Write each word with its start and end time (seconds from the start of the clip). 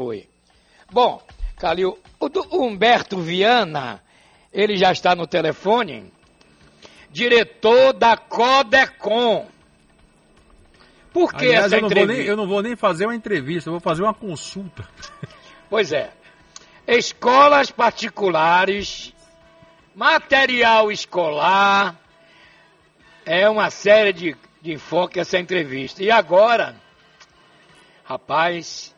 Foi. 0.00 0.26
Bom, 0.90 1.22
Calil, 1.58 1.98
o 2.18 2.64
Humberto 2.64 3.20
Viana, 3.20 4.02
ele 4.50 4.74
já 4.78 4.92
está 4.92 5.14
no 5.14 5.26
telefone, 5.26 6.10
diretor 7.10 7.92
da 7.92 8.16
Codecom. 8.16 9.46
Por 11.12 11.34
que 11.34 11.44
Aliás, 11.44 11.66
essa 11.66 11.76
eu 11.76 11.80
não 11.82 11.88
entrevista? 11.88 12.16
Nem, 12.16 12.26
eu 12.26 12.34
não 12.34 12.48
vou 12.48 12.62
nem 12.62 12.74
fazer 12.74 13.04
uma 13.04 13.14
entrevista, 13.14 13.68
eu 13.68 13.72
vou 13.72 13.80
fazer 13.80 14.02
uma 14.02 14.14
consulta. 14.14 14.88
Pois 15.68 15.92
é. 15.92 16.10
Escolas 16.86 17.70
particulares, 17.70 19.14
material 19.94 20.90
escolar, 20.90 21.94
é 23.26 23.48
uma 23.48 23.70
série 23.70 24.14
de, 24.14 24.36
de 24.62 24.72
enfoque 24.72 25.20
essa 25.20 25.38
entrevista. 25.38 26.02
E 26.02 26.10
agora, 26.10 26.74
rapaz, 28.02 28.96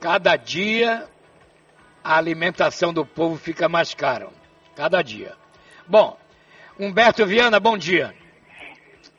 cada 0.00 0.36
dia 0.36 1.06
a 2.02 2.16
alimentação 2.16 2.92
do 2.92 3.04
povo 3.04 3.36
fica 3.36 3.68
mais 3.68 3.94
cara. 3.94 4.28
Cada 4.74 5.02
dia. 5.02 5.32
Bom, 5.86 6.16
Humberto 6.78 7.26
Viana, 7.26 7.60
bom 7.60 7.76
dia. 7.76 8.14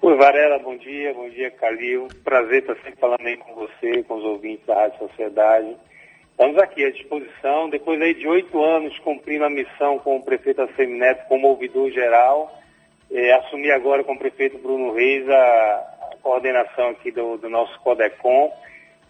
Oi, 0.02 0.18
Varela, 0.18 0.58
bom 0.58 0.76
dia. 0.76 1.14
Bom 1.14 1.30
dia, 1.30 1.52
Calil. 1.52 2.08
Prazer 2.24 2.62
estar 2.62 2.76
sempre 2.78 3.00
falando 3.00 3.26
aí 3.26 3.38
com 3.38 3.54
você, 3.54 4.02
com 4.04 4.16
os 4.16 4.24
ouvintes 4.24 4.66
da 4.66 4.74
Rádio 4.74 4.98
Sociedade. 4.98 5.76
Estamos 6.32 6.58
aqui 6.58 6.84
à 6.84 6.92
disposição, 6.92 7.70
depois 7.70 8.02
aí 8.02 8.16
de 8.16 8.28
oito 8.28 8.64
anos 8.64 8.98
cumprindo 9.00 9.46
a 9.46 9.50
missão 9.50 10.00
com 10.00 10.16
o 10.16 10.24
prefeito 10.24 10.64
Assemineto 10.64 11.28
como 11.28 11.50
ouvidor 11.50 11.92
geral, 11.92 12.52
é, 13.12 13.32
assumi 13.34 13.70
agora 13.70 14.04
com 14.04 14.14
o 14.14 14.18
prefeito 14.18 14.58
Bruno 14.58 14.92
Reis 14.92 15.30
a, 15.30 15.34
a 15.34 16.16
coordenação 16.24 16.90
aqui 16.90 17.12
do, 17.12 17.38
do, 17.38 17.48
nosso 17.48 17.80
CODECOM 17.82 18.52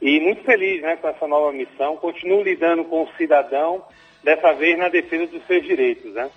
e 0.02 0.20
muito 0.20 0.44
feliz 0.44 0.82
né, 0.82 0.96
com 0.96 1.08
essa 1.08 1.28
nova 1.28 1.52
missão. 1.52 1.96
Continuo 1.98 2.44
lidando 2.44 2.84
com 2.86 3.04
o 3.04 3.14
cidadão, 3.16 3.86
dessa 4.24 4.54
vez 4.54 4.78
na 4.78 4.90
defesa 4.90 5.28
dos 5.28 5.46
seus 5.46 5.64
direitos. 5.64 6.14
Né? 6.14 6.30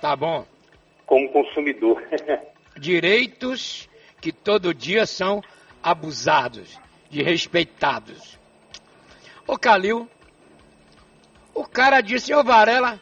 Tá 0.00 0.14
bom. 0.14 0.46
Como 1.06 1.28
consumidor. 1.30 2.02
direitos 2.78 3.88
que 4.20 4.32
todo 4.32 4.74
dia 4.74 5.06
são 5.06 5.42
abusados, 5.82 6.78
desrespeitados. 7.10 8.38
Ô 9.46 9.58
Calil, 9.58 10.08
o 11.54 11.64
cara 11.64 12.00
disse, 12.00 12.34
ô 12.34 12.44
Varela, 12.44 13.00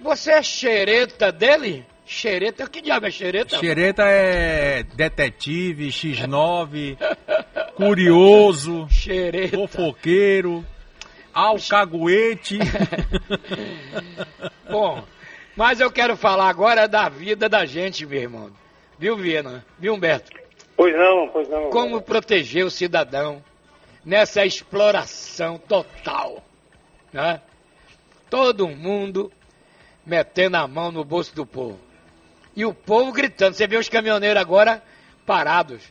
você 0.00 0.32
é 0.32 0.42
xereta 0.42 1.32
dele? 1.32 1.84
Xereta, 2.06 2.68
que 2.68 2.80
diabo 2.80 3.06
é 3.06 3.10
xereta? 3.10 3.58
Xereta 3.58 4.02
é 4.04 4.82
detetive, 4.82 5.88
X9, 5.88 6.96
curioso, 7.86 8.86
xereta. 8.90 9.56
fofoqueiro, 9.56 10.64
alcaguete. 11.32 12.58
Bom, 14.70 15.04
mas 15.56 15.80
eu 15.80 15.90
quero 15.90 16.16
falar 16.16 16.48
agora 16.48 16.86
da 16.86 17.08
vida 17.08 17.48
da 17.48 17.64
gente, 17.64 18.06
meu 18.06 18.20
irmão. 18.20 18.50
Viu, 18.98 19.16
Viena? 19.16 19.64
Viu, 19.78 19.94
Humberto? 19.94 20.30
Pois 20.76 20.96
não, 20.96 21.28
pois 21.28 21.48
não. 21.48 21.70
Como 21.70 22.00
proteger 22.00 22.64
o 22.64 22.70
cidadão 22.70 23.42
nessa 24.04 24.44
exploração 24.44 25.58
total, 25.58 26.42
né? 27.12 27.40
Todo 28.28 28.68
mundo 28.68 29.32
metendo 30.06 30.56
a 30.56 30.66
mão 30.66 30.90
no 30.92 31.04
bolso 31.04 31.34
do 31.34 31.44
povo. 31.44 31.78
E 32.56 32.64
o 32.64 32.72
povo 32.72 33.12
gritando. 33.12 33.54
Você 33.54 33.66
vê 33.66 33.76
os 33.76 33.88
caminhoneiros 33.88 34.40
agora 34.40 34.82
parados. 35.26 35.82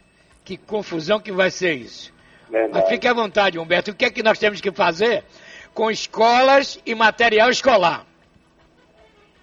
Que 0.50 0.58
confusão 0.58 1.19
que 1.19 1.31
vai 1.31 1.52
ser 1.52 1.73
isso. 1.73 2.11
Verdade. 2.50 2.73
Mas 2.73 2.89
fique 2.89 3.08
à 3.08 3.14
vontade, 3.14 3.59
Humberto. 3.59 3.92
O 3.92 3.94
que 3.94 4.03
é 4.03 4.09
que 4.09 4.23
nós 4.23 4.39
temos 4.39 4.59
que 4.59 4.72
fazer 4.72 5.23
com 5.75 5.92
escolas 5.92 6.81
e 6.83 6.95
material 6.95 7.52
escolar? 7.52 8.03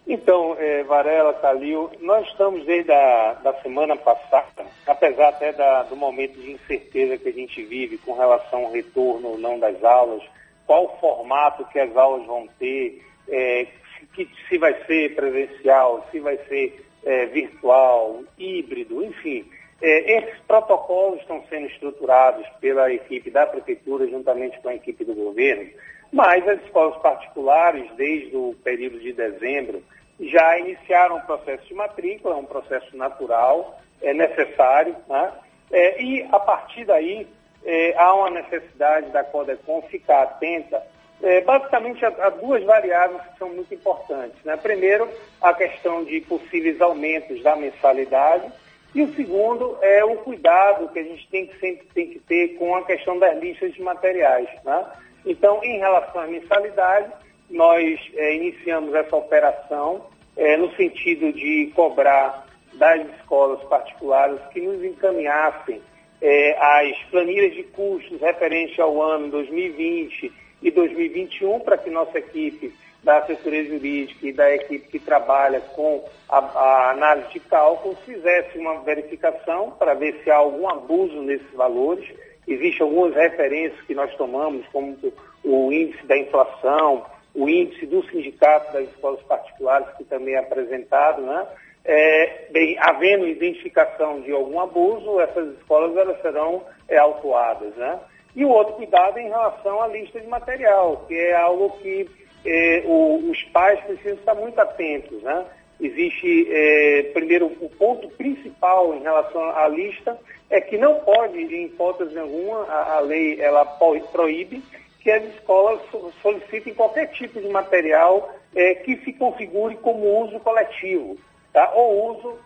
Então, 0.05 0.57
é, 0.59 0.83
Varela, 0.83 1.33
Calil, 1.35 1.93
nós 2.01 2.27
estamos 2.27 2.67
desde 2.67 2.91
a 2.91 3.35
da 3.35 3.55
semana 3.63 3.95
passada, 3.95 4.67
apesar 4.85 5.29
até 5.29 5.53
da, 5.53 5.85
do 5.85 5.95
momento 5.95 6.41
de 6.41 6.51
incerteza 6.51 7.17
que 7.17 7.29
a 7.29 7.33
gente 7.33 7.63
vive 7.63 7.99
com 7.99 8.15
relação 8.15 8.65
ao 8.65 8.73
retorno 8.73 9.29
ou 9.29 9.39
não 9.39 9.61
das 9.61 9.85
aulas, 9.85 10.25
qual 10.67 10.87
o 10.87 10.99
formato 10.99 11.65
que 11.67 11.79
as 11.79 11.97
aulas 11.97 12.27
vão 12.27 12.49
ter, 12.59 13.01
é, 13.29 13.69
que 14.13 14.29
se 14.49 14.59
vai 14.59 14.75
ser 14.87 15.15
presencial, 15.15 16.05
se 16.11 16.19
vai 16.19 16.37
ser 16.49 16.85
é, 17.05 17.27
virtual, 17.27 18.25
híbrido, 18.37 19.05
enfim. 19.05 19.49
É, 19.83 20.19
esses 20.19 20.39
protocolos 20.47 21.21
estão 21.21 21.45
sendo 21.49 21.67
estruturados 21.67 22.47
pela 22.61 22.91
equipe 22.93 23.31
da 23.31 23.47
Prefeitura, 23.47 24.07
juntamente 24.07 24.59
com 24.61 24.69
a 24.69 24.75
equipe 24.75 25.05
do 25.05 25.15
governo, 25.15 25.69
mas 26.13 26.47
as 26.49 26.61
escolas 26.63 26.97
particulares, 27.03 27.91
desde 27.97 28.35
o 28.37 28.55
período 28.65 28.99
de 28.99 29.13
dezembro, 29.13 29.83
já 30.19 30.59
iniciaram 30.59 31.17
o 31.17 31.27
processo 31.27 31.67
de 31.67 31.75
matrícula, 31.75 32.37
é 32.37 32.39
um 32.39 32.45
processo 32.45 32.97
natural, 32.97 33.79
é 34.01 34.15
necessário, 34.15 34.97
né? 35.09 35.33
É, 35.71 36.01
e 36.03 36.23
a 36.33 36.39
partir 36.39 36.85
daí 36.85 37.27
é, 37.65 37.95
há 37.99 38.15
uma 38.15 38.31
necessidade 38.31 39.11
da 39.11 39.25
Codecom 39.25 39.83
ficar 39.83 40.23
atenta 40.23 40.83
é, 41.23 41.41
basicamente 41.41 42.05
há, 42.05 42.31
duas 42.31 42.63
variáveis 42.65 43.23
que 43.23 43.39
são 43.39 43.49
muito 43.49 43.73
importantes. 43.73 44.37
Né? 44.45 44.57
Primeiro, 44.57 45.09
a 45.41 45.55
questão 45.55 46.05
de 46.05 46.21
possíveis 46.21 46.81
aumentos 46.81 47.43
da 47.43 47.57
mensalidade, 47.57 48.51
e 48.97 49.03
o 49.03 49.15
segundo 49.15 49.77
é 49.83 50.03
o 50.03 50.17
cuidado 50.17 50.89
que 50.89 50.99
a 50.99 51.03
gente 51.03 51.29
tem 51.29 51.47
que 51.47 51.61
sempre 51.61 51.87
tem 51.93 52.09
que 52.09 52.19
ter 52.21 52.57
com 52.57 52.75
a 52.75 52.83
questão 52.83 53.19
das 53.19 53.39
listas 53.39 53.75
de 53.75 53.83
materiais. 53.83 54.49
Né? 54.65 54.87
Então, 55.27 55.63
em 55.63 55.77
relação 55.77 56.23
à 56.23 56.27
mensalidade, 56.27 57.13
nós 57.51 58.01
é, 58.15 58.35
iniciamos 58.37 58.95
essa 58.95 59.15
operação 59.15 60.07
é, 60.35 60.57
no 60.57 60.75
sentido 60.77 61.31
de 61.31 61.71
cobrar 61.75 62.47
das 62.73 63.07
escolas 63.19 63.63
particulares 63.65 64.41
que 64.51 64.63
nos 64.63 64.83
encaminhassem 64.83 65.83
é, 66.23 66.57
as 66.59 66.97
planilhas 67.11 67.53
de 67.53 67.65
custos 67.65 68.19
referentes 68.19 68.81
ao 68.81 69.03
ano 69.03 69.29
2020 69.29 70.33
e 70.63 70.71
2021 70.71 71.61
para 71.61 71.77
que 71.77 71.91
nossa 71.91 72.19
equipe 72.19 72.73
da 73.07 73.19
assessoria 73.19 73.65
jurídica 73.65 74.27
e 74.27 74.33
da 74.33 74.53
equipe 74.53 74.89
que 74.89 74.99
trabalha 74.99 75.61
com 75.61 76.05
a, 76.29 76.39
a 76.39 76.91
análise 76.91 77.29
de 77.35 77.39
cálculos 77.39 77.97
fizesse 78.01 78.59
uma 78.59 78.81
verificação 78.81 79.71
para 79.71 79.95
ver 79.95 80.21
se 80.25 80.31
há 80.31 80.39
algum 80.39 80.69
abuso 80.69 81.23
nesses 81.23 81.53
valores. 81.53 82.05
Existem 82.49 82.83
algumas 82.83 83.15
referências 83.15 83.81
que 83.83 83.95
nós 83.95 84.13
tomamos, 84.17 84.67
como 84.73 84.99
o 85.45 85.73
índice 85.73 86.05
da 86.05 86.19
inflação, 86.19 87.07
o 87.33 87.49
índice 87.49 87.87
do 87.87 88.05
sindicato 88.07 88.73
das 88.73 88.89
escolas 88.89 89.23
particulares, 89.23 89.87
que 89.97 90.03
também 90.03 90.35
é 90.35 90.39
apresentado, 90.39 91.23
né? 91.23 91.47
É, 91.85 92.49
bem, 92.51 92.77
havendo 92.81 93.29
identificação 93.29 94.21
de 94.23 94.33
algum 94.33 94.59
abuso, 94.59 95.21
essas 95.21 95.57
escolas 95.59 95.97
elas 95.97 96.21
serão 96.23 96.65
é, 96.89 96.99
autuadas, 96.99 97.73
né? 97.77 98.01
E 98.35 98.45
o 98.45 98.49
outro 98.49 98.75
cuidado 98.75 99.17
é 99.17 99.23
em 99.23 99.29
relação 99.29 99.81
à 99.81 99.87
lista 99.87 100.21
de 100.21 100.27
material, 100.27 101.05
que 101.07 101.15
é 101.15 101.37
algo 101.37 101.71
que 101.79 102.26
é, 102.47 102.83
o, 102.87 103.31
os 103.31 103.43
pais 103.45 103.81
precisam 103.81 104.15
estar 104.15 104.35
muito 104.35 104.59
atentos. 104.59 105.23
Né? 105.23 105.45
Existe, 105.81 106.49
é, 106.51 107.03
primeiro, 107.13 107.47
o 107.47 107.69
ponto 107.69 108.09
principal 108.11 108.95
em 108.95 109.03
relação 109.03 109.43
à 109.51 109.69
lista 109.69 110.19
é 110.49 110.61
que 110.61 110.79
não 110.79 111.01
pode, 111.01 111.39
em 111.39 111.67
hipótese 111.67 112.15
nenhuma, 112.15 112.65
a, 112.65 112.97
a 112.97 113.01
lei 113.01 113.41
ela 113.41 113.65
proíbe 113.65 114.63
que 115.01 115.11
as 115.11 115.25
escolas 115.35 115.81
solicitem 116.23 116.75
qualquer 116.75 117.07
tipo 117.13 117.41
de 117.41 117.49
material 117.49 118.35
é, 118.55 118.75
que 118.75 118.97
se 118.99 119.13
configure 119.13 119.77
como 119.77 120.25
uso 120.25 120.41
coletivo 120.41 121.17
tá? 121.53 121.71
ou 121.75 122.17
uso 122.17 122.39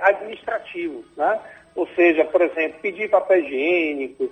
administrativo. 0.00 1.04
Né? 1.16 1.40
Ou 1.74 1.86
seja, 1.88 2.24
por 2.24 2.42
exemplo, 2.42 2.80
pedir 2.80 3.10
papel 3.10 3.40
higiênico, 3.40 4.30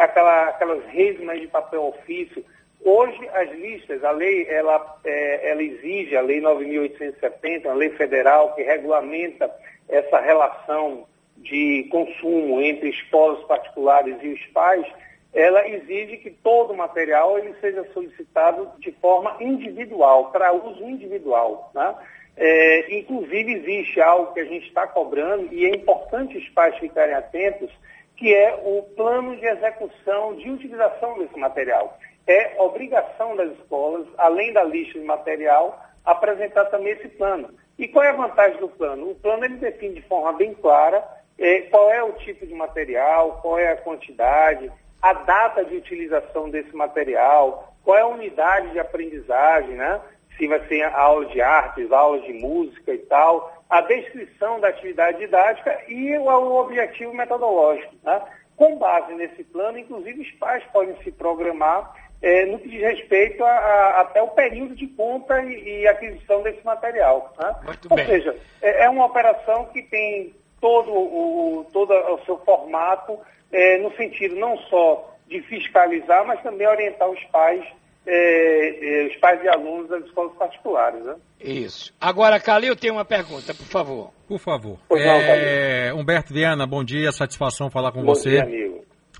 aquela, 0.00 0.48
aquelas 0.48 0.84
resmas 0.86 1.40
de 1.40 1.46
papel 1.46 1.84
ofício. 1.84 2.44
Hoje, 2.84 3.28
as 3.32 3.50
listas, 3.52 4.02
a 4.02 4.10
lei, 4.10 4.46
ela, 4.48 4.98
é, 5.04 5.50
ela 5.50 5.62
exige, 5.62 6.16
a 6.16 6.20
Lei 6.20 6.40
9.870, 6.40 7.66
a 7.66 7.74
lei 7.74 7.90
federal 7.90 8.54
que 8.54 8.62
regulamenta 8.62 9.50
essa 9.88 10.20
relação 10.20 11.06
de 11.36 11.86
consumo 11.90 12.60
entre 12.60 12.88
escolas 12.88 13.42
particulares 13.44 14.16
e 14.22 14.28
os 14.28 14.46
pais, 14.46 14.84
ela 15.32 15.66
exige 15.68 16.18
que 16.18 16.30
todo 16.30 16.72
o 16.72 16.76
material 16.76 17.38
ele 17.38 17.54
seja 17.60 17.84
solicitado 17.92 18.70
de 18.78 18.92
forma 18.92 19.36
individual, 19.40 20.30
para 20.30 20.52
uso 20.52 20.84
individual. 20.84 21.70
Né? 21.74 21.94
É, 22.36 22.98
inclusive, 22.98 23.52
existe 23.52 24.00
algo 24.00 24.32
que 24.34 24.40
a 24.40 24.44
gente 24.44 24.66
está 24.66 24.86
cobrando 24.86 25.52
e 25.52 25.66
é 25.66 25.70
importante 25.70 26.36
os 26.36 26.48
pais 26.50 26.76
ficarem 26.78 27.14
atentos, 27.14 27.70
que 28.16 28.34
é 28.34 28.60
o 28.64 28.82
plano 28.94 29.36
de 29.36 29.46
execução 29.46 30.34
de 30.34 30.50
utilização 30.50 31.18
desse 31.18 31.38
material. 31.38 31.98
É 32.26 32.60
obrigação 32.60 33.34
das 33.36 33.50
escolas, 33.52 34.06
além 34.16 34.52
da 34.52 34.62
lista 34.62 34.98
de 34.98 35.04
material, 35.04 35.82
apresentar 36.04 36.66
também 36.66 36.92
esse 36.92 37.08
plano. 37.08 37.50
E 37.78 37.88
qual 37.88 38.04
é 38.04 38.10
a 38.10 38.16
vantagem 38.16 38.58
do 38.58 38.68
plano? 38.68 39.10
O 39.10 39.14
plano 39.14 39.44
ele 39.44 39.56
define 39.56 39.94
de 39.94 40.02
forma 40.02 40.32
bem 40.34 40.54
clara 40.54 41.02
é, 41.38 41.62
qual 41.62 41.90
é 41.90 42.02
o 42.02 42.12
tipo 42.12 42.46
de 42.46 42.54
material, 42.54 43.40
qual 43.42 43.58
é 43.58 43.72
a 43.72 43.76
quantidade, 43.76 44.70
a 45.00 45.12
data 45.12 45.64
de 45.64 45.76
utilização 45.76 46.48
desse 46.48 46.74
material, 46.74 47.74
qual 47.82 47.96
é 47.96 48.02
a 48.02 48.06
unidade 48.06 48.70
de 48.70 48.78
aprendizagem, 48.78 49.74
né? 49.74 50.00
Se 50.36 50.46
vai 50.46 50.66
ser 50.66 50.84
aula 50.84 51.26
de 51.26 51.40
artes, 51.40 51.90
aula 51.90 52.20
de 52.20 52.32
música 52.32 52.94
e 52.94 52.98
tal, 52.98 53.52
a 53.68 53.80
descrição 53.82 54.60
da 54.60 54.68
atividade 54.68 55.18
didática 55.18 55.82
e 55.88 56.16
o, 56.16 56.54
objetivo 56.56 57.12
metodológico. 57.12 57.94
Né? 58.02 58.22
Com 58.56 58.76
base 58.76 59.12
nesse 59.14 59.44
plano, 59.44 59.78
inclusive, 59.78 60.22
os 60.22 60.30
pais 60.32 60.64
podem 60.72 60.96
se 61.02 61.10
programar 61.10 61.94
é, 62.22 62.46
no 62.46 62.58
que 62.58 62.68
diz 62.68 62.80
respeito 62.80 63.44
a, 63.44 63.50
a, 63.50 64.00
até 64.02 64.22
o 64.22 64.28
período 64.28 64.76
de 64.76 64.86
compra 64.86 65.42
e, 65.44 65.80
e 65.80 65.88
aquisição 65.88 66.42
desse 66.42 66.64
material. 66.64 67.34
Né? 67.38 67.54
Ou 67.90 67.96
bem. 67.96 68.06
seja, 68.06 68.36
é, 68.62 68.84
é, 68.84 68.88
uma 68.88 69.06
operação 69.06 69.66
que 69.66 69.82
tem 69.82 70.32
todo 70.60 70.92
o, 70.92 71.66
todo 71.72 71.92
o 71.92 72.24
seu 72.24 72.38
formato 72.38 73.18
é, 73.50 73.78
no 73.78 73.94
sentido 73.96 74.36
não 74.36 74.56
só 74.56 75.12
de 75.28 75.42
fiscalizar, 75.42 76.24
mas 76.26 76.40
também 76.42 76.66
orientar 76.68 77.08
os 77.10 77.22
pais, 77.24 77.64
é, 78.06 79.02
é, 79.02 79.06
os 79.08 79.16
pais 79.16 79.42
e 79.42 79.48
alunos 79.48 79.88
das 79.88 80.04
escolas 80.04 80.32
particulares. 80.36 81.04
Né? 81.04 81.16
Isso. 81.40 81.92
Agora, 82.00 82.38
Calil, 82.38 82.76
tem 82.76 82.90
uma 82.90 83.04
pergunta, 83.04 83.52
por 83.52 83.66
favor. 83.66 84.10
Por 84.28 84.38
favor. 84.38 84.78
Pois 84.88 85.04
não, 85.04 85.14
é, 85.14 85.92
Humberto 85.92 86.32
Viana, 86.32 86.66
bom 86.66 86.84
dia, 86.84 87.10
satisfação 87.10 87.70
falar 87.70 87.92
com 87.92 88.00
bom 88.00 88.14
você. 88.14 88.30
Dia, 88.30 88.42
amigo. 88.44 88.71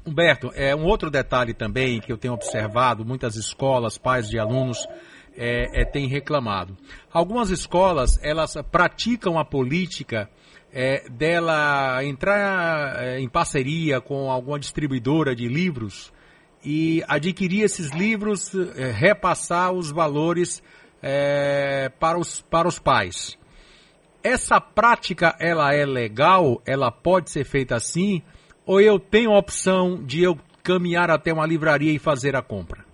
Humberto, 0.04 0.50
é 0.54 0.75
um 0.75 0.84
outro 0.84 1.10
detalhe 1.10 1.54
também 1.54 2.00
que 2.00 2.12
eu 2.12 2.19
tenho 2.19 2.34
observado, 2.34 3.04
muitas 3.04 3.37
escolas, 3.37 3.96
pais 3.96 4.28
de 4.28 4.38
alunos 4.38 4.87
é, 5.37 5.82
é, 5.82 5.84
têm 5.84 6.08
reclamado. 6.08 6.76
Algumas 7.12 7.50
escolas, 7.50 8.19
elas 8.22 8.54
praticam 8.70 9.38
a 9.38 9.44
política 9.44 10.28
é, 10.72 11.08
dela 11.08 12.02
entrar 12.04 13.02
é, 13.02 13.20
em 13.20 13.28
parceria 13.28 14.00
com 14.00 14.31
alguma 14.31 14.58
distribuidora 14.58 15.37
de 15.37 15.46
livros 15.46 16.12
e 16.64 17.02
adquirir 17.06 17.62
esses 17.62 17.90
livros, 17.90 18.52
é, 18.55 18.90
repassar 18.90 19.72
os 19.72 19.90
valores 19.90 20.62
é, 21.02 21.90
para, 22.00 22.19
os, 22.19 22.40
para 22.43 22.66
os 22.66 22.78
pais. 22.78 23.38
Essa 24.22 24.60
prática, 24.60 25.37
ela 25.38 25.75
é 25.75 25.84
legal? 25.84 26.62
Ela 26.64 26.90
pode 26.90 27.31
ser 27.31 27.44
feita 27.44 27.75
assim? 27.75 28.22
Ou 28.66 28.80
eu 28.80 28.98
tenho 28.98 29.32
a 29.32 29.38
opção 29.38 30.02
de 30.04 30.22
eu 30.22 30.36
caminhar 30.62 31.10
até 31.10 31.32
uma 31.32 31.46
livraria 31.46 31.92
e 31.92 31.98
fazer 31.98 32.36
a 32.36 32.42
compra? 32.42 32.84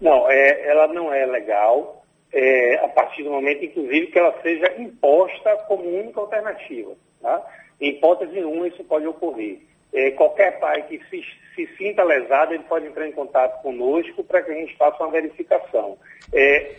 Não, 0.00 0.30
é, 0.30 0.68
ela 0.68 0.86
não 0.88 1.12
é 1.12 1.24
legal 1.24 2.04
é, 2.32 2.84
a 2.84 2.88
partir 2.88 3.22
do 3.22 3.30
momento, 3.30 3.64
inclusive, 3.64 4.08
que 4.08 4.18
ela 4.18 4.34
seja 4.42 4.74
imposta 4.78 5.56
como 5.68 5.84
única 5.84 6.20
alternativa. 6.20 6.92
Tá? 7.22 7.42
Em 7.80 7.90
hipótese 7.90 8.32
nenhuma 8.32 8.68
isso 8.68 8.82
pode 8.84 9.06
ocorrer. 9.06 9.60
É, 9.92 10.10
qualquer 10.10 10.58
pai 10.58 10.82
que 10.88 10.98
se, 11.08 11.22
se, 11.54 11.66
sinta 11.76 12.02
lesado, 12.02 12.52
ele 12.52 12.64
pode 12.64 12.86
entrar 12.86 13.06
em 13.06 13.12
contato 13.12 13.62
conosco 13.62 14.24
para 14.24 14.42
que 14.42 14.50
a 14.50 14.54
gente 14.54 14.76
faça 14.76 15.02
uma 15.02 15.12
verificação. 15.12 15.96
É, 16.32 16.72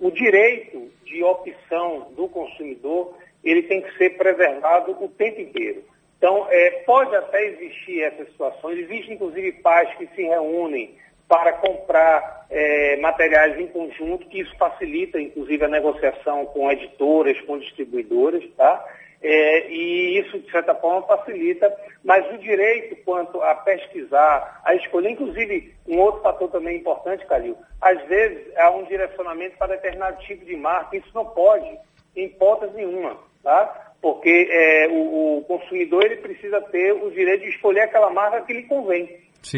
o 0.00 0.10
direito 0.10 0.90
de 1.04 1.22
opção 1.22 2.08
do 2.16 2.28
consumidor, 2.28 3.16
ele 3.44 3.62
tem 3.62 3.80
que 3.80 3.96
ser 3.96 4.16
preservado 4.16 4.92
o 5.00 5.08
tempo 5.08 5.40
inteiro. 5.40 5.84
Então, 6.18 6.46
é, 6.50 6.70
pode 6.84 7.14
até 7.14 7.44
existir 7.44 8.02
essas 8.02 8.28
situações, 8.28 8.78
existem 8.78 9.14
inclusive 9.14 9.52
pais 9.52 9.88
que 9.96 10.06
se 10.08 10.22
reúnem 10.22 10.96
para 11.28 11.52
comprar 11.52 12.46
é, 12.50 12.96
materiais 12.96 13.58
em 13.58 13.68
conjunto, 13.68 14.26
que 14.26 14.40
isso 14.40 14.56
facilita 14.56 15.20
inclusive 15.20 15.64
a 15.64 15.68
negociação 15.68 16.46
com 16.46 16.70
editoras, 16.70 17.40
com 17.42 17.58
distribuidoras, 17.58 18.44
tá? 18.56 18.84
É, 19.20 19.68
e 19.68 20.18
isso, 20.20 20.38
de 20.38 20.50
certa 20.50 20.74
forma, 20.76 21.06
facilita, 21.06 21.74
mas 22.04 22.24
o 22.32 22.38
direito 22.38 22.96
quanto 23.04 23.42
a 23.42 23.54
pesquisar, 23.56 24.60
a 24.64 24.74
escolher, 24.76 25.10
inclusive, 25.10 25.74
um 25.88 25.98
outro 25.98 26.22
fator 26.22 26.48
também 26.50 26.78
importante, 26.78 27.26
Calil, 27.26 27.56
às 27.80 28.00
vezes 28.06 28.56
há 28.56 28.70
um 28.70 28.84
direcionamento 28.84 29.56
para 29.56 29.74
determinado 29.74 30.22
tipo 30.22 30.44
de 30.44 30.56
marca, 30.56 30.96
isso 30.96 31.10
não 31.14 31.26
pode, 31.26 31.66
em 32.14 32.26
hipótese 32.26 32.74
nenhuma, 32.74 33.18
tá? 33.42 33.87
Porque 34.00 34.48
é, 34.50 34.88
o, 34.88 35.38
o, 35.38 35.44
consumidor 35.44 36.04
ele 36.04 36.16
precisa 36.16 36.60
ter 36.62 36.92
o 36.92 37.10
direito 37.10 37.42
de 37.42 37.50
escolher 37.50 37.82
aquela 37.82 38.10
marca 38.10 38.42
que 38.42 38.52
lhe 38.52 38.62
convém, 38.64 39.08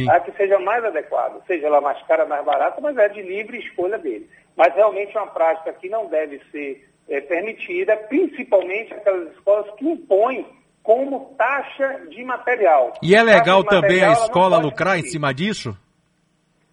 tá? 0.07 0.21
que 0.21 0.33
seja 0.33 0.59
mais 0.59 0.85
adequada, 0.85 1.41
seja 1.47 1.67
ela 1.67 1.81
mais 1.81 2.01
cara, 2.07 2.25
mais 2.25 2.45
barata, 2.45 2.81
mas 2.81 2.97
é 2.97 3.09
de 3.09 3.23
livre 3.23 3.59
escolha 3.59 3.99
dele. 3.99 4.29
Mas 4.57 4.75
realmente 4.75 5.17
é 5.17 5.21
uma 5.21 5.31
prática 5.31 5.73
que 5.75 5.89
não 5.89 6.07
deve 6.07 6.41
ser 6.51 6.89
é, 7.09 7.21
permitida, 7.21 7.97
principalmente 7.97 8.95
aquelas 8.95 9.31
escolas 9.33 9.71
que 9.77 9.87
impõem 9.87 10.47
como 10.83 11.35
taxa 11.37 12.07
de 12.09 12.25
material. 12.25 12.95
E 13.03 13.15
é 13.15 13.23
legal 13.23 13.63
também 13.63 14.03
a 14.03 14.13
escola 14.13 14.59
lucrar 14.59 14.99
em 14.99 15.03
cima 15.03 15.35
disso? 15.35 15.77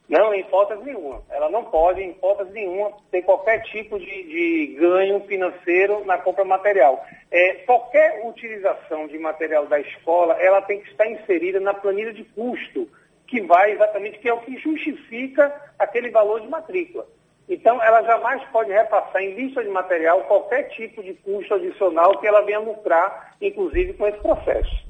Não, 0.08 0.34
em 0.34 0.40
hipótese 0.40 0.84
nenhuma. 0.86 1.22
Ela 1.30 1.50
não 1.50 1.66
pode, 1.66 2.02
em 2.02 2.12
hipótese 2.12 2.52
nenhuma, 2.54 2.92
ter 3.12 3.24
qualquer 3.24 3.62
tipo 3.64 4.00
de, 4.00 4.06
de 4.06 4.78
ganho 4.80 5.20
financeiro 5.28 6.06
na 6.06 6.18
compra 6.18 6.46
material. 6.46 7.06
É, 7.30 7.56
qualquer 7.66 8.26
utilização 8.26 9.08
de 9.08 9.18
material 9.18 9.66
da 9.68 9.80
escola, 9.80 10.34
ela 10.40 10.62
tem 10.62 10.80
que 10.80 10.90
estar 10.90 11.08
inserida 11.08 11.60
na 11.60 11.74
planilha 11.74 12.14
de 12.14 12.24
custo, 12.24 12.88
que 13.28 13.42
vai 13.42 13.72
exatamente, 13.72 14.20
que 14.20 14.30
é 14.30 14.34
o 14.34 14.40
que 14.40 14.58
justifica 14.58 15.54
aquele 15.78 16.10
valor 16.10 16.40
de 16.40 16.48
matrícula. 16.48 17.06
Então, 17.50 17.82
ela 17.82 18.02
jamais 18.04 18.44
pode 18.52 18.72
repassar 18.72 19.22
em 19.22 19.34
lista 19.34 19.64
de 19.64 19.70
material 19.70 20.22
qualquer 20.22 20.64
tipo 20.70 21.02
de 21.02 21.14
custo 21.16 21.54
adicional 21.54 22.18
que 22.20 22.28
ela 22.28 22.42
venha 22.42 22.60
lucrar, 22.60 23.36
inclusive 23.42 23.94
com 23.94 24.08
esse 24.08 24.20
processo. 24.20 24.88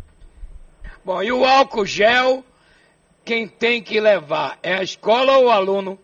Bom, 1.04 1.22
e 1.24 1.32
o 1.32 1.46
álcool 1.46 1.86
gel 1.86 2.44
quem 3.28 3.46
tem 3.46 3.84
que 3.84 4.00
levar 4.00 4.58
é 4.64 4.76
a 4.76 4.82
escola 4.82 5.38
ou 5.38 5.48
o 5.48 5.50
aluno? 5.50 6.00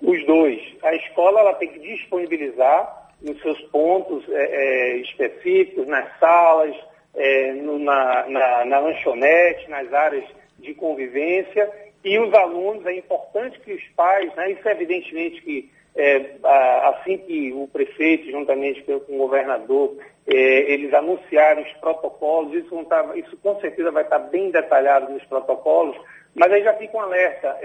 Os 0.00 0.24
dois. 0.24 0.60
A 0.84 0.94
escola 0.94 1.40
ela 1.40 1.54
tem 1.54 1.68
que 1.68 1.80
disponibilizar 1.80 2.99
nos 3.22 3.40
seus 3.42 3.60
pontos 3.68 4.24
é, 4.28 4.34
é, 4.34 4.96
específicos, 4.98 5.86
nas 5.86 6.18
salas, 6.18 6.74
é, 7.14 7.52
no, 7.52 7.78
na, 7.78 8.28
na, 8.28 8.64
na 8.64 8.78
lanchonete, 8.78 9.68
nas 9.68 9.92
áreas 9.92 10.24
de 10.58 10.74
convivência. 10.74 11.70
E 12.02 12.18
os 12.18 12.32
alunos, 12.32 12.86
é 12.86 12.94
importante 12.94 13.60
que 13.60 13.72
os 13.72 13.82
pais, 13.96 14.34
né, 14.34 14.52
isso 14.52 14.66
é 14.66 14.72
evidentemente 14.72 15.42
que 15.42 15.70
é, 15.96 16.36
assim 16.84 17.18
que 17.18 17.52
o 17.52 17.66
prefeito, 17.68 18.30
juntamente 18.30 18.82
com 18.82 19.14
o 19.14 19.18
governador, 19.18 19.96
é, 20.26 20.34
eles 20.72 20.94
anunciaram 20.94 21.62
os 21.62 21.72
protocolos, 21.74 22.54
isso, 22.54 22.84
tá, 22.84 23.10
isso, 23.16 23.36
com 23.38 23.60
certeza 23.60 23.90
vai 23.90 24.04
estar 24.04 24.18
bem 24.18 24.50
detalhado 24.50 25.12
nos 25.12 25.24
protocolos, 25.24 25.96
mas 26.34 26.52
aí 26.52 26.62
já 26.62 26.74
fica 26.74 26.96
um 26.96 27.00
alerta. 27.00 27.58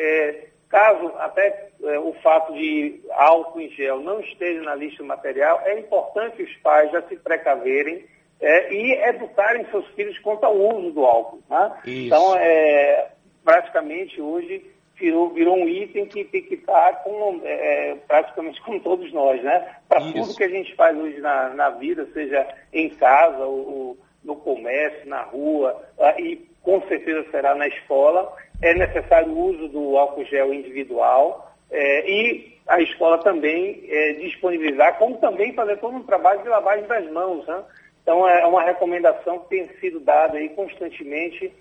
Caso 0.69 1.11
até 1.17 1.69
é, 1.83 1.99
o 1.99 2.13
fato 2.23 2.53
de 2.53 3.01
álcool 3.11 3.61
em 3.61 3.69
gel 3.69 3.99
não 3.99 4.19
esteja 4.19 4.61
na 4.61 4.75
lista 4.75 5.03
material, 5.03 5.61
é 5.63 5.79
importante 5.79 6.41
os 6.41 6.53
pais 6.57 6.91
já 6.91 7.01
se 7.03 7.15
precaverem 7.17 8.05
é, 8.41 8.73
e 8.73 8.93
educarem 9.09 9.65
seus 9.71 9.87
filhos 9.89 10.17
quanto 10.19 10.43
ao 10.43 10.55
uso 10.55 10.91
do 10.91 11.05
álcool. 11.05 11.41
Né? 11.49 11.71
Então, 11.85 12.35
é, 12.37 13.09
praticamente 13.43 14.19
hoje 14.19 14.65
virou, 14.97 15.29
virou 15.29 15.55
um 15.55 15.67
item 15.67 16.05
que 16.07 16.23
tem 16.23 16.41
que 16.41 16.55
estar 16.55 17.03
com, 17.03 17.41
é, 17.43 17.91
é, 17.91 17.95
praticamente 18.07 18.61
com 18.61 18.79
todos 18.79 19.11
nós, 19.13 19.41
né? 19.43 19.75
Para 19.87 20.01
tudo 20.11 20.35
que 20.35 20.43
a 20.43 20.49
gente 20.49 20.73
faz 20.75 20.97
hoje 20.97 21.19
na, 21.19 21.49
na 21.49 21.69
vida, 21.69 22.07
seja 22.13 22.47
em 22.73 22.89
casa, 22.89 23.45
ou, 23.45 23.97
no 24.23 24.35
comércio, 24.35 25.07
na 25.07 25.21
rua, 25.21 25.79
ah, 25.99 26.19
e 26.19 26.37
com 26.61 26.81
certeza 26.87 27.29
será 27.29 27.53
na 27.53 27.67
escola, 27.67 28.35
é 28.61 28.73
necessário 28.73 29.31
o 29.31 29.39
uso 29.39 29.67
do 29.67 29.97
álcool 29.97 30.25
gel 30.25 30.53
individual 30.53 31.53
é, 31.69 32.09
e 32.09 32.55
a 32.67 32.81
escola 32.81 33.17
também 33.19 33.83
é, 33.87 34.13
disponibilizar, 34.13 34.97
como 34.97 35.17
também 35.17 35.53
fazer 35.53 35.77
todo 35.77 35.95
um 35.95 36.03
trabalho 36.03 36.41
de 36.41 36.49
lavagem 36.49 36.85
das 36.87 37.09
mãos, 37.11 37.45
né? 37.45 37.63
Então 38.01 38.27
é 38.27 38.45
uma 38.45 38.63
recomendação 38.63 39.39
que 39.39 39.49
tem 39.49 39.67
sido 39.79 39.99
dada 39.99 40.37
aí 40.37 40.49
constantemente 40.49 41.51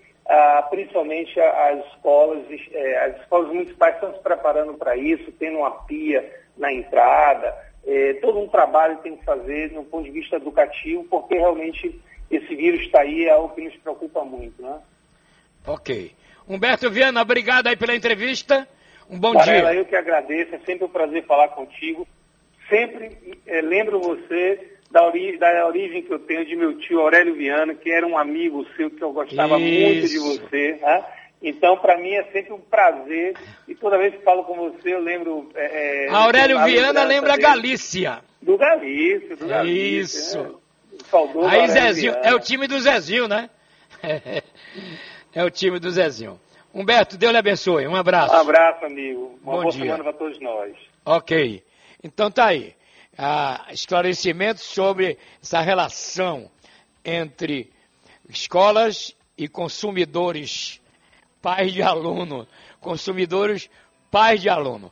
principalmente 0.69 1.39
as 1.39 1.85
escolas, 1.87 2.43
eh, 2.71 2.97
as 2.97 3.21
escolas 3.21 3.47
municipais 3.49 3.93
estão 3.95 4.13
se 4.13 4.19
preparando 4.21 4.73
para 4.73 4.97
isso, 4.97 5.31
tendo 5.33 5.59
uma 5.59 5.71
pia 5.71 6.27
na 6.57 6.73
entrada, 6.73 7.53
todo 8.21 8.39
um 8.39 8.47
trabalho 8.47 8.97
tem 8.99 9.15
que 9.15 9.23
fazer 9.23 9.71
no 9.71 9.83
ponto 9.83 10.05
de 10.05 10.11
vista 10.11 10.37
educativo, 10.37 11.03
porque 11.03 11.35
realmente 11.35 12.01
esse 12.31 12.55
vírus 12.55 12.81
está 12.81 13.01
aí, 13.01 13.25
é 13.25 13.31
algo 13.31 13.53
que 13.53 13.61
nos 13.61 13.75
preocupa 13.77 14.23
muito, 14.23 14.61
né? 14.61 14.79
Ok. 15.67 16.11
Humberto 16.47 16.89
Viana, 16.89 17.21
obrigado 17.21 17.67
aí 17.67 17.75
pela 17.75 17.95
entrevista. 17.95 18.67
Um 19.09 19.19
bom 19.19 19.33
Varela, 19.33 19.71
dia. 19.71 19.79
Eu 19.79 19.85
que 19.85 19.95
agradeço, 19.95 20.55
é 20.55 20.59
sempre 20.59 20.85
um 20.85 20.89
prazer 20.89 21.25
falar 21.25 21.49
contigo. 21.49 22.07
Sempre 22.69 23.37
eh, 23.45 23.61
lembro 23.61 23.99
você 23.99 24.75
da, 24.89 25.03
ori 25.03 25.37
da 25.37 25.65
origem 25.67 26.01
que 26.01 26.11
eu 26.11 26.19
tenho 26.19 26.45
de 26.45 26.55
meu 26.55 26.77
tio 26.77 26.99
Aurélio 27.01 27.35
Viana, 27.35 27.75
que 27.75 27.91
era 27.91 28.05
um 28.05 28.17
amigo 28.17 28.65
seu, 28.75 28.89
que 28.89 29.03
eu 29.03 29.11
gostava 29.11 29.59
Isso. 29.59 29.81
muito 29.81 30.07
de 30.07 30.17
você. 30.19 30.79
Né? 30.81 31.05
Então, 31.41 31.77
para 31.77 31.97
mim 31.97 32.13
é 32.13 32.23
sempre 32.31 32.53
um 32.53 32.59
prazer. 32.59 33.35
E 33.67 33.75
toda 33.75 33.97
vez 33.97 34.15
que 34.15 34.23
falo 34.23 34.43
com 34.43 34.55
você, 34.55 34.93
eu 34.93 35.01
lembro. 35.01 35.49
É, 35.55 36.05
é 36.05 36.09
Aurélio 36.09 36.63
Viana 36.63 37.03
lembra 37.03 37.33
dele. 37.33 37.43
Galícia. 37.43 38.19
Do 38.41 38.57
Galícia, 38.57 39.35
do 39.35 39.47
Galícia. 39.47 40.19
Isso. 40.19 40.41
Né? 40.41 41.47
Aí, 41.47 41.67
Zezinho, 41.67 42.15
é 42.23 42.33
o 42.33 42.39
time 42.39 42.67
do 42.67 42.79
Zezinho, 42.79 43.27
né? 43.27 43.49
é 45.35 45.43
o 45.43 45.51
time 45.51 45.77
do 45.79 45.91
Zezinho. 45.91 46.39
Humberto, 46.73 47.17
Deus 47.17 47.31
lhe 47.31 47.37
abençoe. 47.37 47.87
Um 47.87 47.95
abraço. 47.95 48.33
Um 48.33 48.39
abraço, 48.39 48.85
amigo. 48.85 49.37
Uma 49.43 49.53
Bom 49.53 49.61
boa 49.61 49.71
dia. 49.71 49.83
semana 49.83 50.03
para 50.03 50.13
todos 50.13 50.39
nós. 50.39 50.75
Ok. 51.05 51.63
Então 52.03 52.31
tá 52.31 52.45
aí. 52.47 52.73
Ah, 53.17 53.67
esclarecimentos 53.69 54.63
sobre 54.63 55.17
essa 55.41 55.61
relação 55.61 56.49
entre 57.03 57.71
escolas 58.29 59.15
e 59.37 59.47
consumidores, 59.47 60.81
pais 61.41 61.71
de 61.71 61.81
aluno. 61.81 62.47
Consumidores, 62.79 63.69
pais 64.09 64.41
de 64.41 64.49
aluno. 64.49 64.91